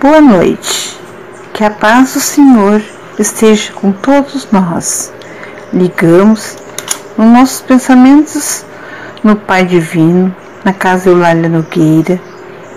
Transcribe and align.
Boa 0.00 0.18
noite. 0.18 0.98
Que 1.52 1.62
a 1.62 1.68
paz 1.68 2.14
do 2.14 2.20
Senhor 2.20 2.80
esteja 3.18 3.70
com 3.74 3.92
todos 3.92 4.48
nós. 4.50 5.12
Ligamos 5.74 6.56
os 7.18 7.26
nossos 7.26 7.60
pensamentos 7.60 8.64
no 9.22 9.36
Pai 9.36 9.66
Divino, 9.66 10.34
na 10.64 10.72
casa 10.72 11.10
Eulália 11.10 11.50
Nogueira 11.50 12.18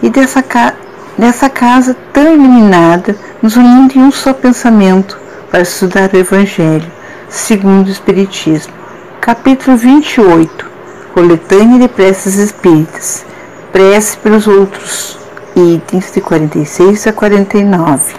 e 0.00 0.08
dessa, 0.08 0.44
ca 0.44 0.74
dessa 1.18 1.50
casa 1.50 1.96
tão 2.12 2.34
iluminada, 2.34 3.16
nos 3.42 3.56
unindo 3.56 3.98
em 3.98 4.02
um 4.02 4.12
só 4.12 4.32
pensamento 4.32 5.18
para 5.50 5.62
estudar 5.62 6.14
o 6.14 6.16
Evangelho, 6.16 6.88
segundo 7.28 7.88
o 7.88 7.90
Espiritismo. 7.90 8.72
Capítulo 9.20 9.76
28 9.76 10.70
Coletânea 11.12 11.80
de 11.80 11.88
Preces 11.88 12.36
Espíritas 12.36 13.26
Prece 13.72 14.16
pelos 14.18 14.46
outros 14.46 15.18
itens 15.58 16.12
de 16.12 16.20
46 16.20 17.06
a 17.06 17.12
49 17.12 18.14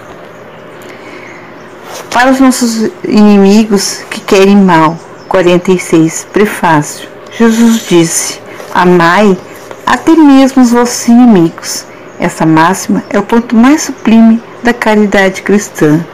Para 2.12 2.32
os 2.32 2.40
nossos 2.40 2.90
inimigos 3.04 4.04
que 4.10 4.20
querem 4.20 4.56
mal 4.56 4.98
46 5.28 6.28
Prefácio 6.32 7.08
Jesus 7.32 7.88
disse 7.88 8.40
Amai 8.74 9.38
até 9.86 10.14
mesmo 10.16 10.62
os 10.62 10.72
vossos 10.72 11.08
inimigos 11.08 11.90
essa 12.20 12.46
máxima 12.46 13.02
é 13.10 13.18
o 13.18 13.24
ponto 13.24 13.56
mais 13.56 13.84
sublime 13.84 14.44
da 14.62 14.74
caridade 14.74 15.42
cristã. 15.42 16.06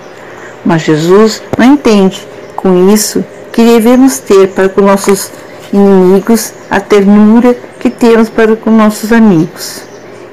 Mas 0.64 0.84
Jesus 0.84 1.42
não 1.58 1.66
entende 1.74 2.26
com 2.56 2.94
isso 2.94 3.26
que 3.52 3.64
devemos 3.64 4.20
ter 4.20 4.50
para 4.50 4.70
com 4.70 4.82
nossos 4.82 5.32
inimigos 5.74 6.54
a 6.70 6.80
ternura 6.80 7.56
que 7.80 7.90
temos 7.90 8.30
para 8.30 8.56
com 8.56 8.70
nossos 8.70 9.12
amigos. 9.12 9.82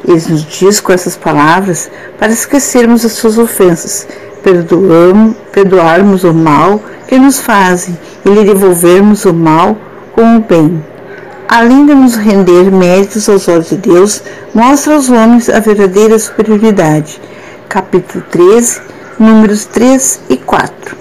Ele 0.06 0.20
nos 0.29 0.45
diz 0.45 0.80
com 0.80 0.92
essas 0.92 1.16
palavras 1.16 1.91
para 2.19 2.33
esquecermos 2.33 3.05
as 3.05 3.12
suas 3.12 3.38
ofensas, 3.38 4.06
perdoamos, 4.42 5.36
perdoarmos 5.53 6.25
o 6.25 6.34
mal 6.34 6.83
que 7.06 7.19
nos 7.19 7.39
fazem 7.39 7.97
e 8.25 8.28
lhe 8.31 8.44
devolvermos 8.44 9.25
o 9.25 9.33
mal 9.33 9.77
com 10.12 10.36
o 10.36 10.41
bem. 10.41 10.83
Além 11.48 11.84
de 11.84 11.94
nos 11.94 12.17
render 12.17 12.72
méritos 12.72 13.28
aos 13.28 13.47
olhos 13.47 13.69
de 13.69 13.77
Deus, 13.77 14.22
mostra 14.55 14.94
aos 14.94 15.11
homens 15.11 15.50
a 15.50 15.61
verdadeira 15.61 16.19
superioridade. 16.19 17.20
Capítulo 17.69 18.25
13, 18.31 18.81
números 19.19 19.66
3 19.66 20.20
e 20.31 20.37
4. 20.39 20.97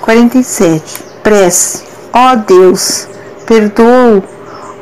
47. 0.00 1.04
Prece. 1.22 1.84
Ó 2.12 2.34
Deus, 2.34 3.08
perdoa 3.46 4.22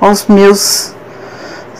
aos 0.00 0.26
meus 0.28 0.93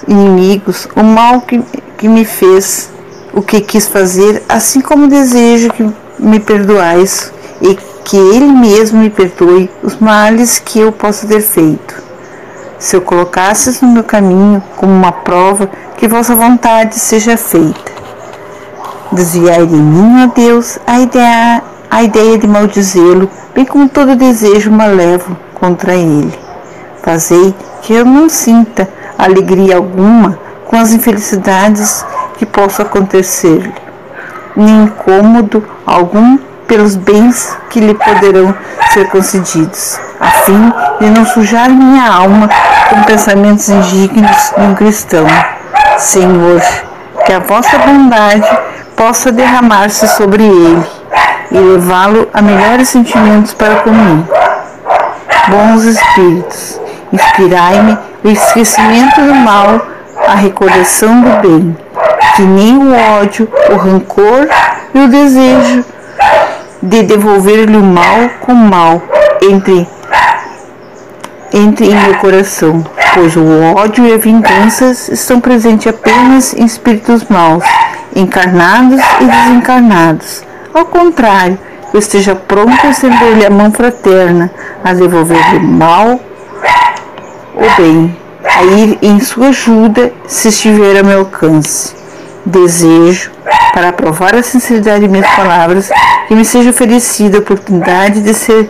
inimigos 0.07 0.89
o 0.97 1.03
mal 1.03 1.41
que, 1.41 1.63
que 1.99 2.09
me 2.09 2.25
fez, 2.25 2.91
o 3.33 3.43
que 3.43 3.61
quis 3.61 3.87
fazer, 3.87 4.43
assim 4.49 4.81
como 4.81 5.09
desejo 5.09 5.71
que 5.71 5.89
me 6.19 6.41
perdoais 6.41 7.33
e 7.61 7.77
que 8.05 8.17
Ele 8.17 8.47
mesmo 8.47 9.01
me 9.01 9.11
perdoe 9.11 9.71
os 9.83 9.97
males 9.97 10.59
que 10.59 10.79
eu 10.79 10.93
possa 10.93 11.27
ter 11.27 11.41
feito. 11.41 12.03
Se 12.79 12.97
eu 12.97 13.01
colocasses 13.01 13.81
no 13.81 13.89
meu 13.89 14.05
caminho 14.05 14.63
como 14.77 14.93
uma 14.93 15.11
prova, 15.11 15.71
que 15.97 16.07
vossa 16.07 16.35
vontade 16.35 16.97
seja 16.97 17.37
feita. 17.37 17.93
Desviai 19.11 19.67
de 19.67 19.77
mim, 19.77 20.25
ó 20.25 20.27
Deus, 20.35 20.79
a 20.87 21.01
ideia, 21.01 21.63
a 21.91 22.03
ideia 22.03 22.37
de 22.37 22.47
maldizê-lo, 22.47 23.31
bem 23.55 23.65
como 23.65 23.89
todo 23.89 24.17
desejo 24.17 24.71
malévolo 24.71 25.37
contra 25.55 25.95
ele. 25.95 26.33
Fazei 27.03 27.55
que 27.83 27.93
eu 27.93 28.05
não 28.05 28.29
sinta 28.29 28.89
alegria 29.19 29.77
alguma 29.77 30.39
com 30.67 30.77
as 30.77 30.93
infelicidades 30.93 32.05
que 32.37 32.47
possam 32.47 32.87
acontecer-lhe, 32.87 33.73
nem 34.57 34.85
incômodo 34.85 35.65
algum 35.87 36.39
pelos 36.67 36.97
bens 36.97 37.57
que 37.71 37.81
lhe 37.81 37.95
poderão 37.95 38.55
ser 38.91 39.09
concedidos, 39.11 39.99
a 40.21 40.31
fim 40.31 40.73
de 41.01 41.11
não 41.11 41.27
sujar 41.27 41.69
minha 41.69 42.11
alma 42.11 42.49
com 42.89 43.03
pensamentos 43.03 43.69
indignos 43.69 44.53
de 44.57 44.63
um 44.63 44.75
cristão. 44.75 45.27
Senhor, 45.99 46.61
que 47.25 47.33
a 47.33 47.39
vossa 47.39 47.79
bondade 47.79 48.49
possa 48.97 49.31
derramar-se 49.31 50.07
sobre 50.09 50.45
ele 50.45 50.85
e 51.51 51.59
levá-lo 51.59 52.29
a 52.33 52.43
melhores 52.43 52.89
sentimentos 52.89 53.53
para 53.55 53.77
comigo. 53.77 54.29
Bons 55.49 55.85
espíritos, 55.85 56.74
Inspirai-me 57.13 57.99
o 58.25 58.29
esquecimento 58.31 59.21
do 59.21 59.35
mal, 59.35 59.87
a 60.27 60.35
recordação 60.35 61.21
do 61.21 61.31
bem, 61.41 61.77
que 62.35 62.43
nem 62.43 62.77
o 62.79 62.95
ódio, 63.21 63.49
o 63.71 63.77
rancor 63.77 64.49
e 64.95 65.01
o 65.01 65.09
desejo 65.09 65.85
de 66.83 67.03
devolver-lhe 67.03 67.77
o 67.77 67.83
mal 67.83 68.29
com 68.41 68.55
mal 68.55 69.03
entre, 69.43 69.89
entre 71.53 71.87
em 71.87 71.95
meu 71.95 72.15
coração, 72.17 72.85
pois 73.15 73.37
o 73.37 73.45
ódio 73.77 74.07
e 74.07 74.13
a 74.13 74.19
vingança 74.19 74.91
estão 75.13 75.41
presentes 75.41 75.87
apenas 75.87 76.55
em 76.55 76.65
espíritos 76.65 77.25
maus, 77.29 77.65
encarnados 78.15 79.01
e 79.21 79.25
desencarnados. 79.25 80.43
Ao 80.73 80.85
contrário, 80.85 81.59
eu 81.93 82.01
esteja 82.01 82.35
pronto 82.35 82.87
a 82.87 82.91
estender-lhe 82.91 83.47
a 83.47 83.51
mão 83.51 83.71
fraterna, 83.71 84.51
a 84.83 84.93
devolver-lhe 84.93 85.59
o 85.59 85.63
mal 85.63 86.21
o 87.55 87.81
bem, 87.81 88.17
a 88.45 88.63
ir 88.65 88.99
em 89.03 89.21
sua 89.21 89.49
ajuda 89.49 90.13
se 90.27 90.49
estiver 90.49 90.99
a 90.99 91.03
meu 91.03 91.21
alcance. 91.21 91.95
Desejo, 92.45 93.31
para 93.73 93.93
provar 93.93 94.35
a 94.35 94.43
sinceridade 94.43 95.01
de 95.01 95.09
minhas 95.09 95.29
palavras, 95.35 95.91
que 96.29 96.35
me 96.35 96.45
seja 96.45 96.71
oferecida 96.71 97.39
a 97.39 97.41
oportunidade 97.41 98.21
de 98.21 98.35
ser 98.35 98.69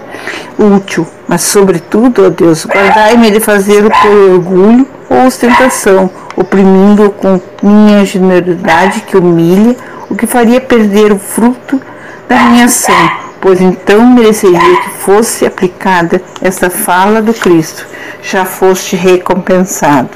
útil, 0.58 1.06
mas, 1.26 1.42
sobretudo, 1.42 2.26
ó 2.26 2.30
Deus, 2.30 2.64
guardai-me 2.66 3.30
de 3.30 3.40
fazê-lo 3.40 3.90
por 3.90 4.32
orgulho 4.32 4.86
ou 5.10 5.26
ostentação, 5.26 6.10
oprimindo-o 6.36 7.10
com 7.10 7.40
minha 7.62 8.04
generosidade 8.04 9.00
que 9.00 9.16
humilha, 9.16 9.76
o 10.08 10.14
que 10.14 10.26
faria 10.26 10.60
perder 10.60 11.12
o 11.12 11.18
fruto 11.18 11.80
da 12.28 12.36
minha 12.44 12.66
ação, 12.66 13.10
pois 13.44 13.60
então 13.60 14.06
mereceria 14.06 14.58
que 14.58 14.90
fosse 15.00 15.44
aplicada 15.44 16.22
esta 16.40 16.70
fala 16.70 17.20
do 17.20 17.34
Cristo 17.34 17.86
já 18.22 18.46
foste 18.46 18.96
recompensado. 18.96 20.08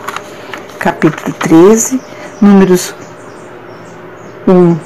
Capítulo 0.78 1.34
13, 1.34 2.00
números 2.40 2.94
1. 4.46 4.76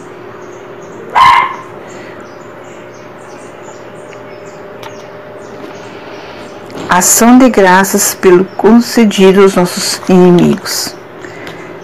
Ação 6.89 7.39
de 7.39 7.49
graças 7.49 8.13
pelo 8.13 8.45
concedido 8.57 9.43
aos 9.43 9.55
nossos 9.55 10.03
inimigos. 10.09 10.97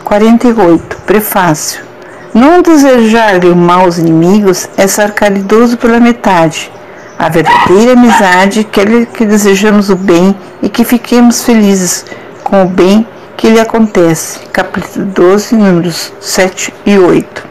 48. 0.03 0.97
Prefácio. 1.07 1.88
Não 2.35 2.63
desejar 2.63 3.45
o 3.45 3.57
mal 3.57 3.81
aos 3.81 3.99
inimigos 3.99 4.69
é 4.77 4.87
ser 4.87 5.13
caridoso 5.13 5.77
pela 5.77 5.99
metade 5.99 6.71
a 7.19 7.29
verdadeira 7.29 7.95
amizade 7.95 8.63
quer 8.63 9.07
que 9.07 9.27
desejamos 9.27 9.91
o 9.91 9.97
bem 9.97 10.37
e 10.63 10.69
que 10.69 10.85
fiquemos 10.85 11.43
felizes 11.43 12.07
com 12.45 12.63
o 12.63 12.69
bem 12.69 13.05
que 13.37 13.51
lhe 13.51 13.59
acontece. 13.59 14.39
Capítulo 14.53 15.05
12, 15.07 15.57
números 15.57 16.13
7 16.21 16.73
e 16.87 16.97
8. 16.97 17.49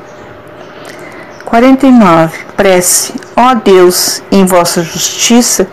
49. 1.43 2.37
Prece. 2.55 3.13
Ó 3.35 3.55
Deus, 3.55 4.23
em 4.31 4.45
vossa 4.45 4.81
justiça, 4.83 5.67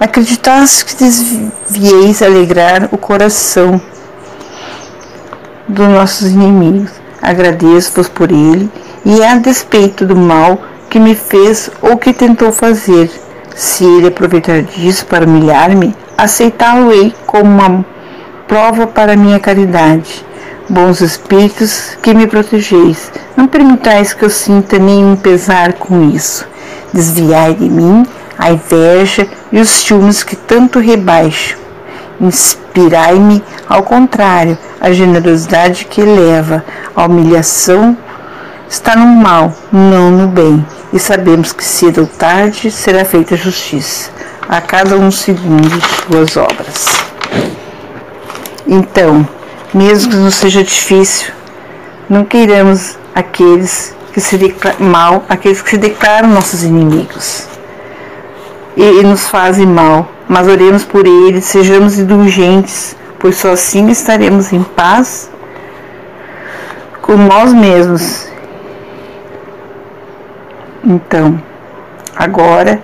acreditaste 0.00 0.84
que 0.84 0.96
desvieis 0.96 2.22
alegrar 2.22 2.88
o 2.90 2.98
coração 2.98 3.80
dos 5.68 5.88
nossos 5.88 6.32
inimigos. 6.32 6.90
Agradeço-vos 7.20 8.08
por 8.08 8.30
ele 8.30 8.70
e 9.04 9.22
a 9.22 9.36
despeito 9.36 10.04
do 10.04 10.16
mal 10.16 10.60
que 10.90 10.98
me 10.98 11.14
fez 11.14 11.70
ou 11.82 11.96
que 11.96 12.12
tentou 12.12 12.52
fazer. 12.52 13.10
Se 13.54 13.84
ele 13.84 14.08
aproveitar 14.08 14.62
disso 14.62 15.06
para 15.06 15.24
humilhar-me, 15.24 15.94
aceitá-lo-ei 16.16 17.14
como 17.26 17.50
uma 17.50 17.84
prova 18.46 18.86
para 18.86 19.16
minha 19.16 19.40
caridade. 19.40 20.24
Bons 20.68 21.00
espíritos 21.00 21.96
que 22.02 22.12
me 22.12 22.26
protegeis, 22.26 23.10
não 23.36 23.46
permitais 23.46 24.12
que 24.12 24.24
eu 24.24 24.30
sinta 24.30 24.78
nenhum 24.78 25.16
pesar 25.16 25.74
com 25.74 26.10
isso. 26.10 26.46
Desviai 26.92 27.54
de 27.54 27.68
mim 27.68 28.04
a 28.38 28.50
inveja 28.50 29.28
e 29.52 29.60
os 29.60 29.68
ciúmes 29.68 30.22
que 30.22 30.36
tanto 30.36 30.78
rebaixo. 30.78 31.65
Inspirai-me, 32.20 33.42
ao 33.68 33.82
contrário, 33.82 34.56
a 34.80 34.90
generosidade 34.92 35.84
que 35.84 36.00
eleva, 36.00 36.64
a 36.94 37.04
humilhação 37.04 37.96
está 38.68 38.96
no 38.96 39.06
mal, 39.06 39.52
não 39.72 40.10
no 40.10 40.28
bem. 40.28 40.64
E 40.92 40.98
sabemos 40.98 41.52
que 41.52 41.64
cedo 41.64 42.02
ou 42.02 42.06
tarde 42.06 42.70
será 42.70 43.04
feita 43.04 43.36
justiça 43.36 44.10
a 44.48 44.60
cada 44.60 44.96
um 44.96 45.10
segundo 45.10 45.80
suas 46.06 46.36
obras. 46.36 46.86
Então, 48.66 49.26
mesmo 49.74 50.10
que 50.10 50.16
não 50.16 50.30
seja 50.30 50.62
difícil, 50.62 51.32
não 52.08 52.24
queiramos 52.24 52.96
aqueles 53.14 53.94
que 54.12 54.20
se 54.20 54.38
mal 54.78 55.24
aqueles 55.28 55.60
que 55.60 55.70
se 55.70 55.78
declaram 55.78 56.28
nossos 56.28 56.62
inimigos 56.62 57.55
e, 58.76 58.82
e 58.82 59.02
nos 59.02 59.28
fazem 59.28 59.66
mal, 59.66 60.08
mas 60.28 60.46
oremos 60.46 60.84
por 60.84 61.06
eles, 61.06 61.44
sejamos 61.44 61.98
indulgentes, 61.98 62.96
pois 63.18 63.36
só 63.36 63.52
assim 63.52 63.88
estaremos 63.88 64.52
em 64.52 64.62
paz 64.62 65.30
com 67.00 67.16
nós 67.16 67.52
mesmos. 67.52 68.28
Então, 70.84 71.40
agora, 72.14 72.80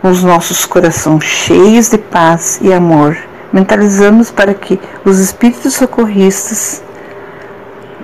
com 0.00 0.08
os 0.08 0.24
nossos 0.24 0.64
corações 0.64 1.24
cheios 1.24 1.90
de 1.90 1.98
paz 1.98 2.58
e 2.62 2.72
amor, 2.72 3.16
mentalizamos 3.52 4.30
para 4.30 4.54
que 4.54 4.80
os 5.04 5.18
espíritos 5.18 5.74
socorristas 5.74 6.82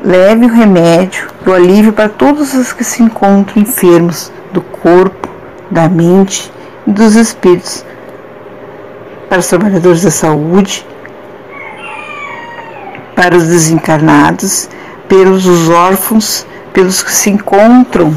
levem 0.05 0.49
o 0.49 0.53
remédio 0.53 1.37
o 1.47 1.53
alívio 1.53 1.93
para 1.93 2.09
todos 2.09 2.55
os 2.55 2.73
que 2.73 2.83
se 2.83 3.03
encontram 3.03 3.63
enfermos 3.63 4.33
do 4.53 4.61
corpo, 4.61 5.29
da 5.71 5.89
mente 5.89 6.53
dos 6.87 7.17
espíritos, 7.17 7.85
para 9.29 9.41
os 9.41 9.47
trabalhadores 9.49 10.03
da 10.03 10.11
saúde, 10.11 10.87
para 13.15 13.37
os 13.37 13.45
desencarnados, 13.45 14.69
pelos 15.09 15.47
os 15.47 15.69
órfãos, 15.69 16.47
pelos 16.73 17.03
que 17.03 17.11
se 17.11 17.31
encontram 17.31 18.15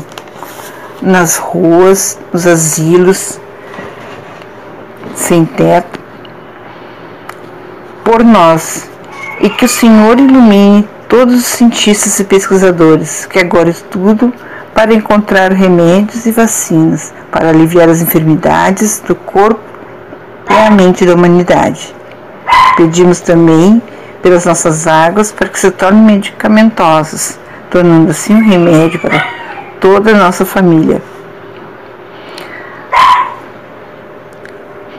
nas 1.02 1.38
ruas, 1.38 2.20
nos 2.32 2.46
asilos, 2.46 3.40
sem 5.16 5.46
teto, 5.46 6.00
por 8.04 8.24
nós, 8.24 8.90
e 9.40 9.50
que 9.50 9.66
o 9.66 9.70
Senhor 9.70 10.20
ilumine 10.20 10.88
todos 11.08 11.36
os 11.36 11.46
cientistas 11.46 12.20
e 12.20 12.24
pesquisadores 12.24 13.26
que 13.26 13.40
agora 13.40 13.70
estudam 13.70 14.32
para 14.76 14.94
encontrar 14.94 15.52
remédios 15.52 16.26
e 16.26 16.32
vacinas 16.32 17.14
para 17.32 17.50
aliviar 17.50 17.90
as 17.90 18.02
enfermidades 18.02 19.02
do 19.06 19.16
corpo 19.16 19.62
e 20.50 20.54
a 20.54 20.72
mente 20.72 21.06
da 21.06 21.14
humanidade. 21.14 21.94
Pedimos 22.76 23.20
também 23.20 23.82
pelas 24.22 24.46
nossas 24.46 24.88
águas 24.88 25.32
para 25.32 25.48
que 25.48 25.60
se 25.60 25.72
tornem 25.72 26.02
medicamentosas, 26.02 27.40
tornando 27.70 28.12
assim 28.12 28.34
um 28.34 28.44
remédio 28.44 29.00
para 29.00 29.26
toda 29.80 30.12
a 30.12 30.18
nossa 30.18 30.46
família. 30.46 31.02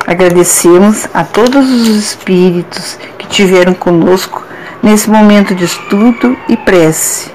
Agradecemos 0.06 1.06
a 1.15 1.23
todos 1.25 1.71
os 1.71 1.88
espíritos 1.88 2.99
que 3.17 3.29
tiveram 3.29 3.75
conosco 3.75 4.44
nesse 4.82 5.09
momento 5.09 5.55
de 5.55 5.65
estudo 5.65 6.37
e 6.49 6.56
prece, 6.56 7.31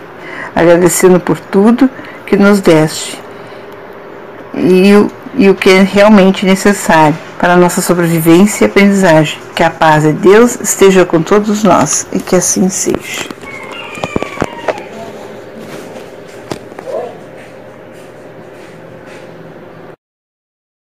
agradecendo 0.56 1.20
por 1.20 1.40
tudo 1.40 1.90
que 2.26 2.36
nos 2.36 2.60
deste 2.60 3.25
e 4.57 4.96
o, 4.96 5.12
e 5.36 5.50
o 5.50 5.56
que 5.56 5.69
é 5.69 5.81
realmente 5.81 6.46
necessário 6.46 7.18
para 7.40 7.54
a 7.54 7.57
nossa 7.57 7.81
sobrevivência 7.81 8.66
e 8.66 8.68
aprendizagem. 8.68 9.40
Que 9.56 9.63
a 9.63 9.69
paz 9.69 10.04
de 10.04 10.13
Deus 10.13 10.60
esteja 10.62 11.06
com 11.06 11.22
todos 11.22 11.63
nós 11.63 12.07
e 12.12 12.19
que 12.19 12.36
assim 12.36 12.69
seja. 12.69 13.35